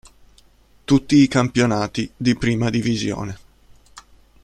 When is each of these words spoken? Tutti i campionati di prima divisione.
Tutti 0.83 1.17
i 1.17 1.27
campionati 1.27 2.11
di 2.17 2.35
prima 2.35 2.71
divisione. 2.71 3.37